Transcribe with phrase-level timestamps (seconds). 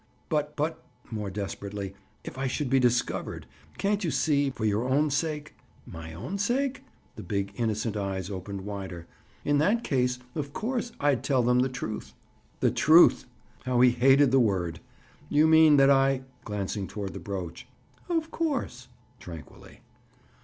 [0.29, 5.53] "But—but—" more desperately—"if I should be discovered?—Can't you see, for your own sake—?"
[5.85, 6.83] "My own sake?"
[7.17, 9.05] The big innocent eyes opened wider.
[9.45, 12.15] "In that case, of course, I'd tell them the truth."
[12.61, 13.25] "The truth!"
[13.65, 14.79] How he hated the word!
[15.29, 17.67] "You mean that I—?" Glancing toward the brooch.
[18.09, 18.87] "Of course!"
[19.19, 19.81] Tranquilly.